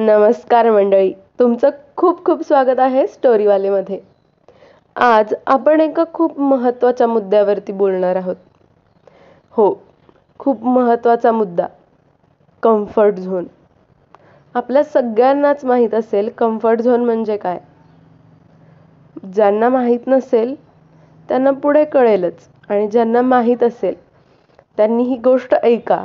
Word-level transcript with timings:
नमस्कार 0.00 0.70
मंडळी 0.70 1.12
तुमचं 1.38 1.70
खूप 1.96 2.24
खूप 2.24 2.42
स्वागत 2.42 2.78
आहे 2.78 3.06
स्टोरीवालेमध्ये. 3.06 3.98
आज 4.96 5.34
आपण 5.46 5.80
एका 5.80 6.04
खूप 6.14 6.38
महत्त्वाच्या 6.40 7.06
मुद्द्यावरती 7.06 7.72
बोलणार 7.72 8.16
आहोत. 8.16 8.36
हो 9.50 9.74
खूप 10.38 10.64
महत्त्वाचा 10.64 11.32
मुद्दा 11.32 11.66
कम्फर्ट 12.62 13.14
झोन 13.14 13.46
आपल्या 14.54 14.84
सगळ्यांनाच 14.84 15.64
माहीत 15.64 15.94
असेल 15.94 16.30
कम्फर्ट 16.38 16.80
झोन 16.80 17.04
म्हणजे 17.04 17.36
काय. 17.36 17.58
ज्यांना 19.34 19.68
माहीत 19.68 20.08
नसेल 20.08 20.54
त्यांना 21.28 21.50
पुढे 21.50 21.84
कळेलच. 21.84 22.48
आणि 22.68 22.88
ज्यांना 22.88 23.22
माहीत 23.22 23.62
असेल 23.62 23.94
त्यांनी 24.76 25.02
ही 25.02 25.16
गोष्ट 25.16 25.54
ऐका. 25.54 26.04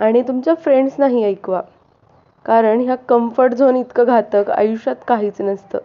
आणि 0.00 0.22
तुमच्या 0.22 0.54
फ्रेंड्सनाही 0.54 1.24
ऐकवा. 1.24 1.62
कारण 2.48 2.80
ह्या 2.80 2.94
कम्फर्ट 3.08 3.54
झोन 3.54 3.76
इतकं 3.76 4.04
घातक 4.04 4.50
आयुष्यात 4.50 4.96
काहीच 5.08 5.40
नसतं. 5.40 5.78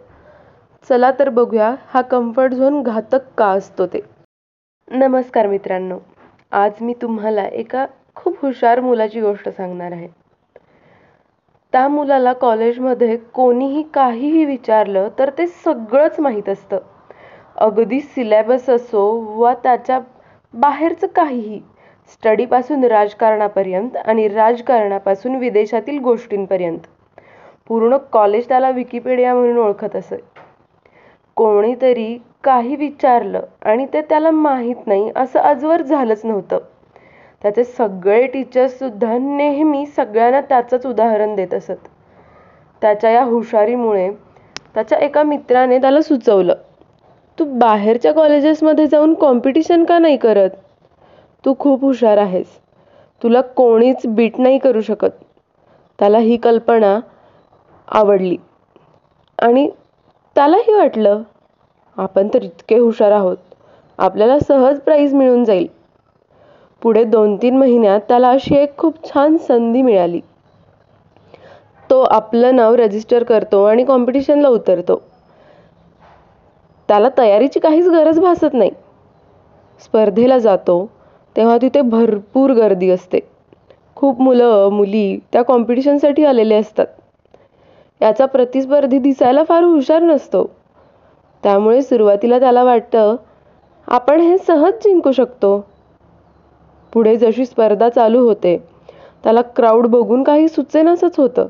चला 0.90 1.10
तर 1.18 1.28
बघूया 1.28 1.74
हा 1.88 2.00
कम्फर्ट 2.02 2.52
झोन 2.52 2.82
घातक 2.82 3.24
का 3.38 3.46
असतो 3.46 3.86
ते. 3.86 4.00
नमस्कार 4.88 5.46
मित्रांनो 5.46 5.98
आज 6.52 6.82
मी 6.82 6.94
तुम्हाला 7.02 7.44
एका 7.44 7.86
खूप 8.16 8.36
हुशार 8.42 8.80
मुलाची 8.80 9.20
गोष्ट 9.20 9.48
सांगणार 9.48 9.92
आहे. 9.92 10.08
त्या 11.72 11.86
मुलाला 11.88 12.32
कॉलेजमध्ये 12.32 13.16
कोणीही 13.34 13.82
काहीही 13.94 14.44
विचारलं 14.44 15.08
तर 15.18 15.30
ते 15.38 15.46
सगळंच 15.46 16.20
माहीत 16.20 16.48
असतं. 16.48 16.78
अगदी 17.56 18.00
सिलेबस 18.00 18.68
असो 18.70 19.06
वा 19.36 19.54
त्याच्या 19.54 20.00
बाहेरचं 20.54 21.06
काहीही 21.06 21.60
स्टडीपासून 22.08 22.84
राजकारणापर्यंत 22.84 23.96
आणि 23.96 24.26
राजकारणापासून 24.28 25.34
विदेशातील 25.36 25.98
गोष्टींपर्यंत. 25.98 26.78
पूर्ण 27.70 27.96
कॉलेज 28.12 28.48
त्याला 28.48 28.70
विकिपीडिया 28.70 29.34
म्हणून 29.34 29.58
ओळखत 29.58 29.96
असे. 29.96 30.16
कोणीतरी 31.36 32.16
काही 32.44 32.76
विचारलं 32.76 33.44
आणि 33.62 33.86
ते 33.92 34.00
त्याला 34.00 34.30
माहीत 34.30 34.86
नाही 34.86 35.10
असं 35.16 35.40
आजवर 35.40 35.82
झालंच 35.82 36.24
नव्हतं. 36.24 36.58
त्याचे 37.44 37.64
सगळे 37.64 38.26
टीचर्ससुद्धा 38.26 39.16
नेहमी 39.18 39.84
सगळ्यांना 39.86 40.40
त्याचंच 40.40 40.86
उदाहरण 40.86 41.34
देत 41.34 41.54
असत. 41.54 41.76
त्याच्या 42.82 43.10
या 43.10 43.22
हुशारीमुळे 43.24 44.10
त्याच्या 44.74 44.98
एका 44.98 45.22
मित्राने 45.22 45.78
त्याला 45.78 46.00
सुचवलं 46.00 46.54
तू 47.38 47.44
बाहेरच्या 47.58 48.12
कॉलेजेसमध्ये 48.12 48.86
जाऊन 48.86 49.14
कॉम्पिटिशन 49.14 49.84
का 49.84 49.98
नाही 49.98 50.16
करत? 50.16 50.50
तू 51.44 51.54
खूप 51.58 51.84
हुशार 51.84 52.18
आहेस. 52.18 52.46
तुला 53.22 53.40
कोणीच 53.56 54.06
बीट 54.06 54.38
नाही 54.40 54.58
करू 54.58 54.80
शकत. 54.80 55.10
त्याला 55.98 56.18
ही 56.18 56.36
कल्पना 56.36 56.98
आवडली. 57.88 58.36
आणि 59.38 59.68
त्यालाही 60.36 60.74
वाटलं 60.74 61.22
आपण 61.96 62.28
तर 62.34 62.42
इतके 62.42 62.78
हुशार 62.78 63.12
आहोत. 63.12 63.36
आपल्याला 63.98 64.38
सहज 64.38 64.80
प्राईज 64.80 65.14
मिळून 65.14 65.44
जाईल. 65.44 65.66
पुढे 66.82 67.04
दोन 67.04 67.36
तीन 67.36 67.56
महिन्यात 67.56 68.00
त्याला 68.08 68.30
अशी 68.30 68.56
एक 68.56 68.76
खूप 68.78 69.04
छान 69.04 69.36
संधी 69.36 69.82
मिळाली. 69.82 70.20
तो 71.90 72.00
आपलं 72.02 72.56
नाव 72.56 72.74
रजिस्टर 72.74 73.24
करतो 73.24 73.64
आणि 73.64 73.84
कॉम्पिटिशनला 73.84 74.48
उतरतो. 74.48 75.00
त्याला 76.88 77.08
तयारीची 77.18 77.60
काहीच 77.60 77.88
गरज 77.88 78.18
भासत 78.20 78.54
नाही. 78.54 78.70
स्पर्धेला 79.80 80.38
जातो 80.38 80.86
तेव्हा 81.36 81.56
तिथे 81.62 81.80
भरपूर 81.80 82.52
गर्दी 82.52 82.90
असते. 82.90 83.20
खूप 83.96 84.20
मुलं 84.20 84.68
मुली 84.72 85.18
त्या 85.32 85.42
कॉम्पिटिशनसाठी 85.42 86.24
आलेले 86.24 86.54
असतात. 86.54 86.86
याचा 88.00 88.26
प्रतिस्पर्धी 88.26 88.98
दिसायला 88.98 89.44
फार 89.44 89.62
हुशार 89.62 90.02
नसतो. 90.02 90.50
त्यामुळे 91.42 91.82
सुरुवातीला 91.82 92.38
त्याला 92.38 92.64
वाटतं 92.64 93.16
आपण 93.88 94.20
हे 94.20 94.38
सहज 94.38 94.72
जिंकू 94.74 95.12
शकतो. 95.12 95.64
पुढे 96.92 97.16
जशी 97.16 97.46
स्पर्धा 97.46 97.88
चालू 97.88 98.26
होते 98.26 98.56
त्याला 99.24 99.42
क्राऊड 99.42 99.86
बघून 99.86 100.22
काही 100.22 100.48
सुचेनासच 100.48 101.18
होतं. 101.18 101.46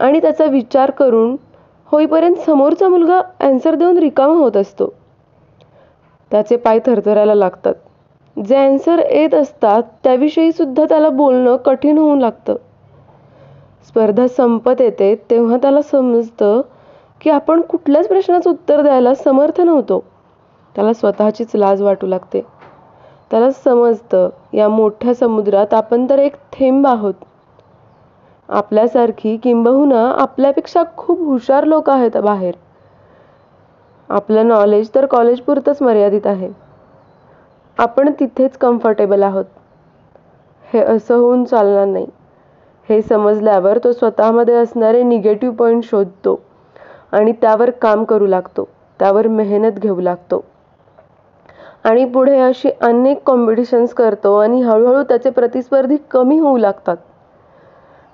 आणि 0.00 0.20
त्याचा 0.20 0.44
विचार 0.44 0.90
करून 0.90 1.36
होईपर्यंत 1.86 2.36
समोरचा 2.36 2.88
मुलगा 2.88 3.20
ॲन्सर 3.40 3.74
देऊन 3.74 3.98
रिकामा 3.98 4.34
होत 4.34 4.56
असतो. 4.56 4.94
त्याचे 6.30 6.56
पाय 6.56 6.78
थरथरायला 6.86 7.34
लागतात. 7.34 7.74
जे 8.36 8.56
ॲन्सर 8.56 8.98
येत 8.98 9.34
असतात 9.34 9.82
त्याविषयी 10.04 10.52
सुद्धा 10.52 10.84
त्याला 10.84 11.08
बोलणं 11.08 11.56
कठीण 11.56 11.98
होऊन 11.98 12.18
लागतं. 12.18 12.54
स्पर्धा 13.86 14.26
संपत 14.26 14.80
येते 14.80 15.14
तेव्हा 15.30 15.56
त्याला 15.56 15.82
समजतं 15.82 16.60
की 17.20 17.30
आपण 17.30 17.60
कुठल्याच 17.60 18.08
प्रश्नाचं 18.08 18.50
उत्तर 18.50 18.82
द्यायला 18.82 19.14
समर्थ 19.14 19.60
नव्हतो. 19.60 20.04
त्याला 20.74 20.92
स्वतःचीच 20.92 21.50
लाज 21.54 21.82
वाटू 21.82 22.06
लागते. 22.06 22.40
त्याला 23.30 23.50
समजतं 23.50 24.28
या 24.52 24.68
मोठ्या 24.68 25.14
समुद्रात 25.14 25.74
आपण 25.74 26.06
तर 26.10 26.18
एक 26.18 26.34
थेंब 26.52 26.86
आहोत. 26.86 27.14
आपल्यासारखी 28.48 29.36
किंबहुना 29.36 30.04
आपल्यापेक्षा 30.18 30.82
खूप 30.96 31.20
हुशार 31.20 31.64
लोक 31.64 31.90
आहेत 31.90 32.16
बाहेर. 32.16 32.54
आपलं 34.08 34.48
नॉलेज 34.48 34.90
तर 34.94 35.06
कॉलेजपुरतंच 35.06 35.82
मर्यादित 35.82 36.26
आहे. 36.26 36.63
आपण 37.78 38.10
तिथेच 38.20 38.56
कम्फर्टेबल 38.56 39.22
आहोत. 39.22 39.44
हे 40.64 40.80
असं 40.80 41.14
होऊन 41.14 41.44
चालणार 41.44 41.86
नाही. 41.86 42.06
हे 42.88 43.00
समजल्यावर 43.02 43.78
तो 43.78 43.92
स्वतःमध्ये 43.92 44.54
असणारे 44.54 45.02
निगेटिव्ह 45.02 45.54
पॉईंट 45.56 45.84
शोधतो 45.84 46.40
आणि 47.12 47.32
त्यावर 47.32 47.70
काम 47.70 48.04
करू 48.04 48.26
लागतो. 48.26 48.68
त्यावर 49.00 49.26
मेहनत 49.28 49.78
घेऊ 49.78 50.00
लागतो. 50.00 50.44
आणि 51.84 52.04
पुढे 52.04 52.38
अशी 52.40 52.70
अनेक 52.80 53.22
कॉम्पिटिशन्स 53.26 53.94
करतो 53.94 54.36
आणि 54.38 54.60
हळूहळू 54.62 55.02
त्याचे 55.02 55.30
प्रतिस्पर्धी 55.30 55.96
कमी 56.10 56.38
होऊ 56.38 56.56
लागतात. 56.56 56.96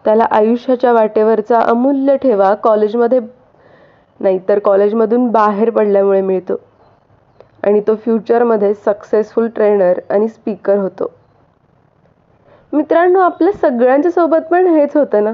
त्याला 0.05 0.25
आयुष्याच्या 0.31 0.93
वाटेवरचा 0.93 1.61
अमूल्य 1.61 2.17
ठेवा 2.17 2.55
कॉलेजमध्ये 2.55 3.21
नाहीतर 4.21 4.59
कॉलेजमधून 4.59 5.29
बाहेर 5.31 5.71
पडल्यामुळे 5.71 6.21
मिळतो. 6.21 6.57
आणि 7.65 7.81
तो 7.81 7.95
फ्युचरमध्ये 7.95 8.75
सक्सेसफुल 8.75 9.49
ट्रेनर 9.49 10.01
आणि 10.11 10.29
स्पीकर 10.29 10.77
होतो. 10.77 11.11
मित्रांनो 12.73 13.21
आपल्या 13.21 13.53
सगळ्यांच्या 13.53 14.11
सोबत 14.11 14.43
पण 14.51 14.67
हेच 14.67 14.97
होतं 14.97 15.25
ना? 15.25 15.33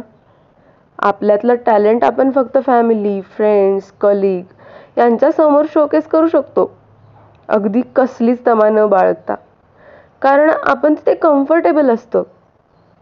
आपल्यातलं 0.99 1.55
टॅलेंट 1.67 2.05
आपण 2.05 2.31
फक्त 2.31 2.59
फॅमिली 2.67 3.21
फ्रेंड्स 3.37 3.91
कलिग 4.01 4.99
यांच्यासमोर 4.99 5.65
शोकेस 5.75 6.07
करू 6.07 6.27
शकतो. 6.27 6.71
अगदी 7.49 7.83
कसलीच 7.97 8.47
तमा 8.47 8.69
न 8.69 8.87
बाळगता. 8.87 9.35
कारण 10.23 10.51
आपण 10.51 10.95
तिथे 10.95 11.15
कम्फर्टेबल 11.15 11.91
असतो. 11.91 12.23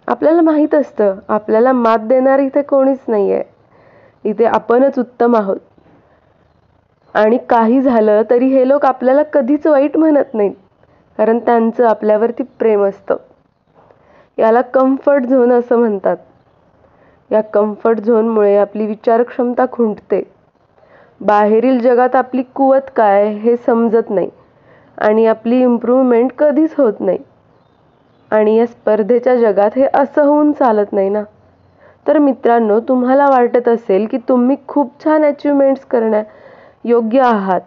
आपल्याला 0.09 0.41
माहीत 0.41 0.75
असतं 0.75 1.19
आपल्याला 1.29 1.73
मात 1.73 1.99
देणार 1.99 2.39
इथे 2.39 2.63
कोणीच 2.63 3.05
नाही 3.09 3.33
आहे 3.33 3.43
इथे 4.25 4.45
आपणच 4.45 4.99
उत्तम 4.99 5.37
आहोत. 5.37 5.57
आणि 7.15 7.39
काही 7.51 7.81
झालं 7.81 8.23
तरी 8.31 8.47
हे 8.47 8.69
लोक 8.69 8.85
आपल्याला 8.85 9.23
कधीच 9.23 9.67
वाईट 9.67 9.97
म्हणत 9.97 10.35
नाहीत. 10.35 10.53
कारण 11.19 11.39
त्यांचं 11.39 11.87
आपल्यावरती 11.87 12.43
प्रेम 12.43 12.85
असतं. 12.85 13.17
याला 14.39 14.61
कम्फर्ट 14.61 15.25
झोन 15.25 15.53
असं 15.53 15.79
म्हणतात. 15.79 16.17
या 17.31 17.41
कम्फर्ट 17.41 18.01
झोनमुळे 18.01 18.57
आपली 18.57 18.87
विचारक्षमता 18.87 19.65
खुंटते. 19.73 20.23
बाहेरील 21.21 21.79
जगात 21.79 22.17
आपली 22.17 22.43
कुवत 22.43 22.91
काय 22.97 23.29
हे 23.29 23.57
समजत 23.57 24.11
नाही. 24.11 24.29
आणि 24.99 25.27
आपली 25.27 25.63
इम्प्रूव्हमेंट 25.63 26.33
कधीच 26.39 26.75
होत 26.79 27.01
नाही. 27.01 27.19
आणि 28.31 28.57
या 28.57 28.67
स्पर्धेच्या 28.67 29.37
जगात 29.37 29.71
हे 29.77 29.87
असं 29.95 30.23
होऊन 30.23 30.53
चालत 30.53 30.93
नाही 30.93 31.09
ना. 31.09 31.23
तर 32.07 32.19
मित्रांनो 32.19 32.81
तुम्हाला 32.81 33.27
वाटत 33.27 33.69
असेल 33.69 34.07
की 34.07 34.19
तुम्ही 34.19 34.57
खूप 34.69 35.05
छान 35.05 35.25
अचिव्हमेंट्स 35.25 35.85
करण्या 35.85 36.23
योग्य 36.85 37.21
आहात. 37.21 37.61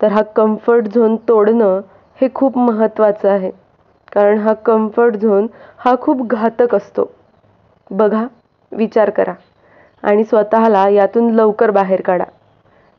तर 0.00 0.12
हा 0.12 0.22
कम्फर्ट 0.36 0.88
झोन 0.88 1.16
तोडणं 1.28 1.80
हे 2.18 2.28
खूप 2.34 2.58
महत्त्वाचं 2.58 3.28
आहे. 3.30 3.50
कारण 4.12 4.38
हा 4.38 4.52
कम्फर्ट 4.64 5.16
झोन 5.16 5.46
हा 5.78 5.94
खूप 6.00 6.26
घातक 6.26 6.74
असतो. 6.74 7.10
बघा 7.90 8.26
विचार 8.72 9.10
करा 9.10 9.32
आणि 10.02 10.24
स्वतःला 10.24 10.88
यातून 10.88 11.30
लवकर 11.30 11.70
बाहेर 11.70 12.00
काढा. 12.00 12.24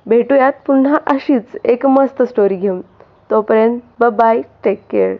भेटूयात 0.05 0.53
पुन्हा 0.65 0.97
अशीच 1.07 1.55
एक 1.65 1.85
मस्त 1.85 2.21
स्टोरी 2.23 2.55
घेऊन. 2.55 2.81
तोपर्यंत 3.29 3.79
ब 3.99 4.09
बाय 4.15 4.41
टेक 4.63 4.81
केअर 4.89 5.15